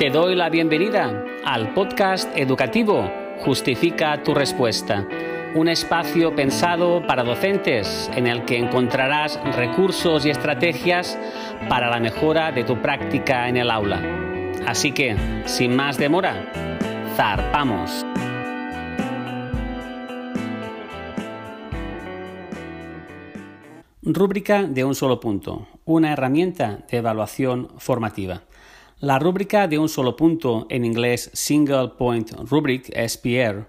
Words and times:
Te 0.00 0.08
doy 0.08 0.34
la 0.34 0.48
bienvenida 0.48 1.26
al 1.44 1.74
podcast 1.74 2.34
educativo 2.34 3.12
Justifica 3.40 4.22
tu 4.22 4.32
respuesta, 4.32 5.06
un 5.54 5.68
espacio 5.68 6.34
pensado 6.34 7.06
para 7.06 7.22
docentes 7.22 8.10
en 8.16 8.26
el 8.26 8.46
que 8.46 8.56
encontrarás 8.56 9.38
recursos 9.54 10.24
y 10.24 10.30
estrategias 10.30 11.18
para 11.68 11.90
la 11.90 12.00
mejora 12.00 12.50
de 12.50 12.64
tu 12.64 12.80
práctica 12.80 13.46
en 13.46 13.58
el 13.58 13.70
aula. 13.70 14.00
Así 14.66 14.92
que, 14.92 15.16
sin 15.44 15.76
más 15.76 15.98
demora, 15.98 16.50
zarpamos. 17.14 18.06
Rúbrica 24.00 24.62
de 24.62 24.82
un 24.82 24.94
solo 24.94 25.20
punto, 25.20 25.68
una 25.84 26.14
herramienta 26.14 26.86
de 26.90 26.96
evaluación 26.96 27.68
formativa. 27.76 28.44
La 29.00 29.18
rúbrica 29.18 29.66
de 29.66 29.78
un 29.78 29.88
solo 29.88 30.14
punto, 30.14 30.66
en 30.68 30.84
inglés 30.84 31.30
Single 31.32 31.92
Point 31.96 32.32
Rubric, 32.32 32.92
SPR, 32.94 33.64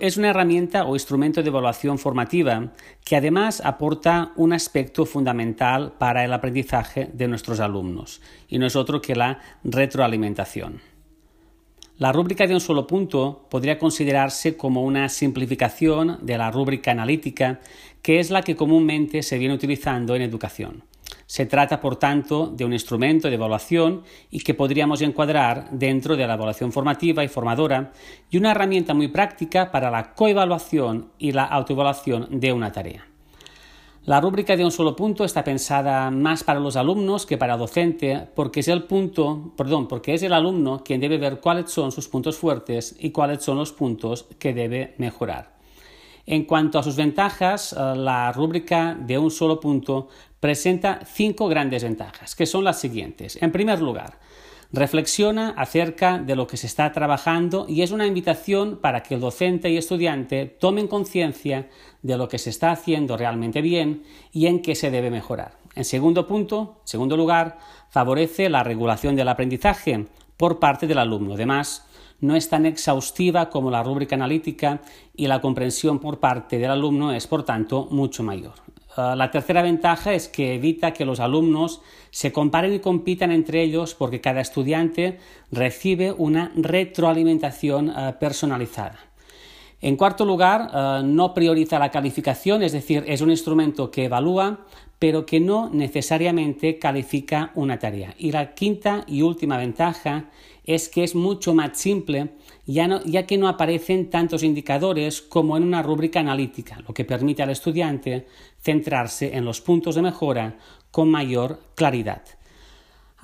es 0.00 0.16
una 0.16 0.30
herramienta 0.30 0.86
o 0.86 0.96
instrumento 0.96 1.40
de 1.40 1.50
evaluación 1.50 2.00
formativa 2.00 2.72
que 3.04 3.14
además 3.14 3.62
aporta 3.64 4.32
un 4.34 4.52
aspecto 4.52 5.06
fundamental 5.06 5.92
para 5.98 6.24
el 6.24 6.32
aprendizaje 6.32 7.08
de 7.12 7.28
nuestros 7.28 7.60
alumnos, 7.60 8.20
y 8.48 8.58
no 8.58 8.66
es 8.66 8.74
otro 8.74 9.00
que 9.00 9.14
la 9.14 9.38
retroalimentación. 9.62 10.80
La 11.98 12.10
rúbrica 12.10 12.48
de 12.48 12.54
un 12.54 12.60
solo 12.60 12.88
punto 12.88 13.46
podría 13.48 13.78
considerarse 13.78 14.56
como 14.56 14.82
una 14.82 15.08
simplificación 15.08 16.18
de 16.22 16.38
la 16.38 16.50
rúbrica 16.50 16.90
analítica, 16.90 17.60
que 18.02 18.18
es 18.18 18.30
la 18.30 18.42
que 18.42 18.56
comúnmente 18.56 19.22
se 19.22 19.38
viene 19.38 19.54
utilizando 19.54 20.16
en 20.16 20.22
educación. 20.22 20.82
Se 21.26 21.46
trata, 21.46 21.80
por 21.80 21.96
tanto, 21.96 22.46
de 22.46 22.64
un 22.64 22.72
instrumento 22.72 23.28
de 23.28 23.34
evaluación 23.34 24.02
y 24.30 24.40
que 24.40 24.54
podríamos 24.54 25.02
encuadrar 25.02 25.68
dentro 25.70 26.16
de 26.16 26.26
la 26.26 26.34
evaluación 26.34 26.72
formativa 26.72 27.24
y 27.24 27.28
formadora 27.28 27.92
y 28.30 28.38
una 28.38 28.52
herramienta 28.52 28.94
muy 28.94 29.08
práctica 29.08 29.70
para 29.70 29.90
la 29.90 30.14
coevaluación 30.14 31.10
y 31.18 31.32
la 31.32 31.44
autoevaluación 31.44 32.40
de 32.40 32.52
una 32.52 32.72
tarea. 32.72 33.06
La 34.06 34.20
rúbrica 34.20 34.56
de 34.56 34.64
un 34.64 34.70
solo 34.70 34.94
punto 34.94 35.24
está 35.24 35.42
pensada 35.42 36.12
más 36.12 36.44
para 36.44 36.60
los 36.60 36.76
alumnos 36.76 37.26
que 37.26 37.38
para 37.38 37.54
el 37.54 37.58
docente 37.58 38.28
porque 38.36 38.60
es 38.60 38.68
el 38.68 38.84
punto, 38.84 39.52
perdón, 39.56 39.88
porque 39.88 40.14
es 40.14 40.22
el 40.22 40.32
alumno 40.32 40.84
quien 40.84 41.00
debe 41.00 41.18
ver 41.18 41.40
cuáles 41.40 41.72
son 41.72 41.90
sus 41.90 42.06
puntos 42.06 42.38
fuertes 42.38 42.94
y 43.00 43.10
cuáles 43.10 43.42
son 43.42 43.58
los 43.58 43.72
puntos 43.72 44.28
que 44.38 44.54
debe 44.54 44.94
mejorar. 44.98 45.55
En 46.26 46.44
cuanto 46.44 46.78
a 46.78 46.82
sus 46.82 46.96
ventajas, 46.96 47.72
eh, 47.72 47.96
la 47.96 48.32
rúbrica 48.32 48.96
de 48.98 49.16
un 49.16 49.30
solo 49.30 49.60
punto 49.60 50.08
presenta 50.40 51.00
cinco 51.06 51.46
grandes 51.46 51.84
ventajas, 51.84 52.34
que 52.34 52.46
son 52.46 52.64
las 52.64 52.80
siguientes. 52.80 53.40
En 53.40 53.52
primer 53.52 53.80
lugar, 53.80 54.18
reflexiona 54.72 55.50
acerca 55.56 56.18
de 56.18 56.34
lo 56.34 56.48
que 56.48 56.56
se 56.56 56.66
está 56.66 56.90
trabajando 56.90 57.66
y 57.68 57.82
es 57.82 57.92
una 57.92 58.06
invitación 58.06 58.78
para 58.82 59.02
que 59.02 59.14
el 59.14 59.20
docente 59.20 59.70
y 59.70 59.76
estudiante 59.76 60.46
tomen 60.46 60.88
conciencia 60.88 61.68
de 62.02 62.16
lo 62.16 62.28
que 62.28 62.38
se 62.38 62.50
está 62.50 62.72
haciendo 62.72 63.16
realmente 63.16 63.62
bien 63.62 64.02
y 64.32 64.46
en 64.46 64.62
qué 64.62 64.74
se 64.74 64.90
debe 64.90 65.10
mejorar. 65.10 65.56
En 65.76 65.84
segundo 65.84 66.26
punto, 66.26 66.80
segundo 66.84 67.16
lugar, 67.16 67.58
favorece 67.90 68.48
la 68.48 68.64
regulación 68.64 69.14
del 69.14 69.28
aprendizaje 69.28 70.06
por 70.36 70.58
parte 70.58 70.86
del 70.86 70.98
alumno. 70.98 71.34
Además, 71.34 71.85
no 72.20 72.36
es 72.36 72.48
tan 72.48 72.66
exhaustiva 72.66 73.50
como 73.50 73.70
la 73.70 73.82
rúbrica 73.82 74.16
analítica 74.16 74.80
y 75.14 75.26
la 75.26 75.40
comprensión 75.40 75.98
por 75.98 76.18
parte 76.20 76.58
del 76.58 76.70
alumno 76.70 77.12
es, 77.12 77.26
por 77.26 77.44
tanto, 77.44 77.88
mucho 77.90 78.22
mayor. 78.22 78.54
Ah, 78.96 79.14
la 79.14 79.30
tercera 79.30 79.60
ventaja 79.60 80.14
es 80.14 80.26
que 80.26 80.54
evita 80.54 80.92
que 80.92 81.04
los 81.04 81.20
alumnos 81.20 81.82
se 82.10 82.32
comparen 82.32 82.72
y 82.72 82.80
compitan 82.80 83.30
entre 83.30 83.62
ellos 83.62 83.94
porque 83.94 84.22
cada 84.22 84.40
estudiante 84.40 85.18
recibe 85.52 86.12
una 86.12 86.50
retroalimentación 86.56 87.90
ah, 87.90 88.16
personalizada. 88.18 88.98
En 89.80 89.96
cuarto 89.96 90.24
lugar, 90.24 90.70
ah, 90.72 91.02
no 91.04 91.34
prioriza 91.34 91.78
la 91.78 91.90
calificación, 91.90 92.62
es 92.62 92.72
decir, 92.72 93.04
es 93.06 93.20
un 93.20 93.30
instrumento 93.30 93.90
que 93.90 94.04
evalúa, 94.04 94.66
pero 94.98 95.26
que 95.26 95.40
no 95.40 95.68
necesariamente 95.70 96.78
califica 96.78 97.50
una 97.54 97.78
tarea. 97.78 98.14
Y 98.18 98.32
la 98.32 98.54
quinta 98.54 99.04
y 99.06 99.22
última 99.22 99.58
ventaja 99.58 100.30
es 100.64 100.88
que 100.88 101.04
es 101.04 101.14
mucho 101.14 101.54
más 101.54 101.78
simple 101.78 102.30
ya, 102.66 103.00
ya, 103.04 103.26
que 103.26 103.38
no 103.38 103.48
aparecen 103.48 104.10
tantos 104.10 104.42
indicadores 104.42 105.22
como 105.22 105.56
en 105.56 105.62
una 105.62 105.82
rúbrica 105.82 106.20
analítica, 106.20 106.80
lo 106.86 106.94
que 106.94 107.04
permite 107.04 107.42
al 107.42 107.50
estudiante 107.50 108.26
centrarse 108.60 109.36
en 109.36 109.44
los 109.44 109.60
puntos 109.60 109.94
de 109.94 110.02
mejora 110.02 110.56
con 110.90 111.10
mayor 111.10 111.60
claridad. 111.74 112.22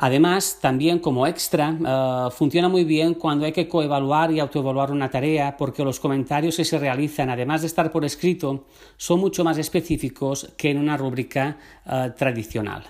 Además, 0.05 0.59
también 0.61 0.99
como 0.99 1.29
extra, 1.29 1.79
eh, 1.79 2.31
funciona 2.33 2.69
muy 2.69 2.83
bien 2.83 3.15
cuando 3.15 3.45
hay 3.45 3.53
que 3.53 3.69
coevaluar 3.69 4.33
y 4.33 4.41
autoevaluar 4.41 4.91
una 4.91 5.09
tarea 5.09 5.57
porque 5.57 5.85
los 5.85 6.01
comentarios 6.01 6.57
que 6.57 6.65
se 6.65 6.77
realizan, 6.77 7.31
además 7.31 7.61
de 7.61 7.69
estar 7.69 7.89
por 7.93 8.05
escrito, 8.05 8.65
son 8.97 9.21
mucho 9.21 9.45
más 9.45 9.59
específicos 9.59 10.55
que 10.57 10.71
en 10.71 10.79
una 10.79 10.97
rúbrica 10.97 11.57
eh, 11.87 12.11
tradicional. 12.19 12.83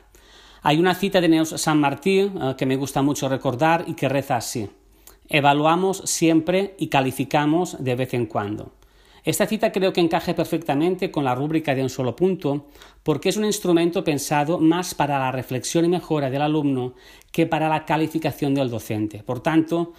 Hay 0.63 0.79
una 0.79 0.95
cita 0.95 1.21
de 1.21 1.29
Neus 1.29 1.51
San 1.51 1.79
Martín 1.79 2.33
eh, 2.41 2.55
que 2.57 2.65
me 2.65 2.77
gusta 2.77 3.03
mucho 3.03 3.29
recordar 3.29 3.85
y 3.87 3.93
que 3.93 4.09
reza 4.09 4.37
así. 4.37 4.71
Evaluamos 5.29 5.99
siempre 6.07 6.77
y 6.79 6.87
calificamos 6.87 7.77
de 7.79 7.95
vez 7.95 8.15
en 8.15 8.25
cuando. 8.25 8.73
Esta 9.25 9.47
cita 9.47 9.71
creo 9.71 9.93
que 9.93 10.01
encaja 10.01 10.35
perfectamente 10.35 11.13
con 11.13 11.23
la 11.23 11.35
rúbrica 11.35 11.77
de 11.77 11.83
un 11.83 11.91
solo 11.91 12.17
punto, 12.17 12.67
porque 13.05 13.29
es 13.29 13.37
un 13.37 13.45
instrumento 13.45 14.03
pensado 14.03 14.59
más 14.59 14.95
para 14.95 15.19
la 15.21 15.31
reflexión 15.31 15.85
y 15.85 15.89
mejora 15.89 16.29
del 16.29 16.43
alumno 16.43 16.95
que 17.31 17.47
para 17.47 17.69
la 17.69 17.85
calificación 17.85 18.53
del 18.55 18.69
docente. 18.69 19.23
Por 19.23 19.41
tanto, 19.41 19.93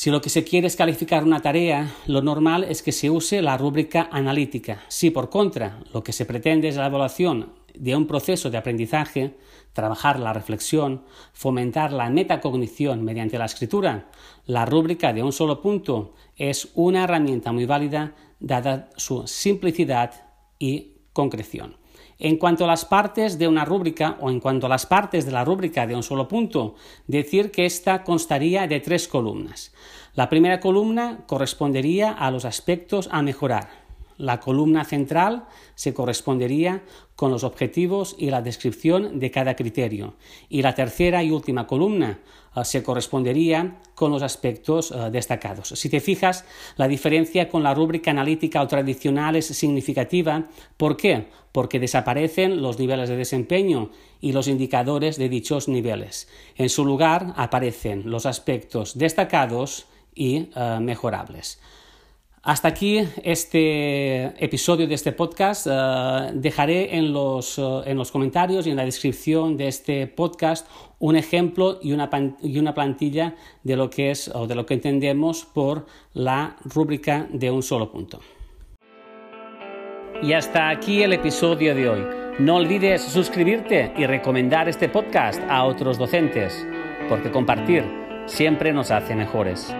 si 0.00 0.10
lo 0.10 0.22
que 0.22 0.30
se 0.30 0.44
quiere 0.44 0.66
es 0.66 0.76
calificar 0.76 1.24
una 1.24 1.40
tarea, 1.40 1.94
lo 2.06 2.22
normal 2.22 2.64
es 2.64 2.82
que 2.82 2.90
se 2.90 3.10
use 3.10 3.42
la 3.42 3.58
rúbrica 3.58 4.08
analítica. 4.10 4.80
Si 4.88 5.10
por 5.10 5.28
contra 5.28 5.78
lo 5.92 6.02
que 6.02 6.14
se 6.14 6.24
pretende 6.24 6.68
es 6.68 6.76
la 6.76 6.86
evaluación 6.86 7.52
de 7.74 7.94
un 7.94 8.06
proceso 8.06 8.48
de 8.48 8.56
aprendizaje, 8.56 9.36
trabajar 9.74 10.18
la 10.18 10.32
reflexión, 10.32 11.04
fomentar 11.34 11.92
la 11.92 12.08
metacognición 12.08 13.04
mediante 13.04 13.36
la 13.36 13.44
escritura, 13.44 14.08
la 14.46 14.64
rúbrica 14.64 15.12
de 15.12 15.22
un 15.22 15.34
solo 15.34 15.60
punto 15.60 16.14
es 16.34 16.70
una 16.76 17.04
herramienta 17.04 17.52
muy 17.52 17.66
válida 17.66 18.14
dada 18.38 18.88
su 18.96 19.26
simplicidad 19.26 20.14
y 20.58 20.94
concreción. 21.12 21.79
En 22.22 22.36
cuanto 22.36 22.64
a 22.64 22.66
las 22.66 22.84
partes 22.84 23.38
de 23.38 23.48
una 23.48 23.64
rúbrica 23.64 24.18
o 24.20 24.28
en 24.28 24.40
cuanto 24.40 24.66
a 24.66 24.68
las 24.68 24.84
partes 24.84 25.24
de 25.24 25.32
la 25.32 25.42
rúbrica 25.42 25.86
de 25.86 25.96
un 25.96 26.02
solo 26.02 26.28
punto, 26.28 26.74
decir 27.06 27.50
que 27.50 27.64
ésta 27.64 28.04
constaría 28.04 28.66
de 28.66 28.78
tres 28.80 29.08
columnas. 29.08 29.72
La 30.14 30.28
primera 30.28 30.60
columna 30.60 31.20
correspondería 31.26 32.12
a 32.12 32.30
los 32.30 32.44
aspectos 32.44 33.08
a 33.10 33.22
mejorar, 33.22 33.79
la 34.20 34.38
columna 34.38 34.84
central 34.84 35.46
se 35.74 35.94
correspondería 35.94 36.82
con 37.16 37.30
los 37.30 37.42
objetivos 37.42 38.14
y 38.18 38.30
la 38.30 38.42
descripción 38.42 39.18
de 39.18 39.30
cada 39.30 39.56
criterio. 39.56 40.14
Y 40.48 40.62
la 40.62 40.74
tercera 40.74 41.22
y 41.22 41.30
última 41.30 41.66
columna 41.66 42.20
eh, 42.54 42.64
se 42.64 42.82
correspondería 42.82 43.78
con 43.94 44.12
los 44.12 44.22
aspectos 44.22 44.90
eh, 44.90 45.10
destacados. 45.10 45.68
Si 45.68 45.88
te 45.88 46.00
fijas, 46.00 46.44
la 46.76 46.86
diferencia 46.86 47.48
con 47.48 47.62
la 47.62 47.74
rúbrica 47.74 48.10
analítica 48.10 48.62
o 48.62 48.68
tradicional 48.68 49.36
es 49.36 49.46
significativa. 49.46 50.48
¿Por 50.76 50.96
qué? 50.96 51.28
Porque 51.52 51.80
desaparecen 51.80 52.60
los 52.60 52.78
niveles 52.78 53.08
de 53.08 53.16
desempeño 53.16 53.90
y 54.20 54.32
los 54.32 54.48
indicadores 54.48 55.16
de 55.16 55.28
dichos 55.28 55.68
niveles. 55.68 56.28
En 56.56 56.68
su 56.68 56.84
lugar 56.84 57.32
aparecen 57.36 58.10
los 58.10 58.26
aspectos 58.26 58.98
destacados 58.98 59.86
y 60.14 60.50
eh, 60.54 60.78
mejorables. 60.80 61.58
Hasta 62.42 62.68
aquí 62.68 63.06
este 63.22 64.24
episodio 64.42 64.86
de 64.86 64.94
este 64.94 65.12
podcast. 65.12 65.66
Eh, 65.70 66.30
dejaré 66.32 66.96
en 66.96 67.12
los, 67.12 67.58
eh, 67.58 67.82
en 67.84 67.98
los, 67.98 68.10
comentarios 68.10 68.66
y 68.66 68.70
en 68.70 68.76
la 68.76 68.84
descripción 68.86 69.58
de 69.58 69.68
este 69.68 70.06
podcast 70.06 70.66
un 70.98 71.16
ejemplo 71.16 71.78
y 71.82 71.92
una, 71.92 72.08
y 72.42 72.58
una, 72.58 72.72
plantilla 72.72 73.34
de 73.62 73.76
lo 73.76 73.90
que 73.90 74.10
es 74.10 74.28
o 74.34 74.46
de 74.46 74.54
lo 74.54 74.64
que 74.64 74.72
entendemos 74.72 75.44
por 75.44 75.84
la 76.14 76.56
rúbrica 76.64 77.26
de 77.30 77.50
un 77.50 77.62
solo 77.62 77.92
punto. 77.92 78.20
Y 80.22 80.32
hasta 80.32 80.70
aquí 80.70 81.02
el 81.02 81.12
episodio 81.12 81.74
de 81.74 81.88
hoy. 81.90 82.06
No 82.38 82.56
olvides 82.56 83.02
suscribirte 83.02 83.92
y 83.98 84.06
recomendar 84.06 84.66
este 84.66 84.88
podcast 84.88 85.42
a 85.50 85.64
otros 85.64 85.98
docentes, 85.98 86.66
porque 87.06 87.30
compartir 87.30 87.84
siempre 88.24 88.72
nos 88.72 88.90
hace 88.90 89.14
mejores. 89.14 89.74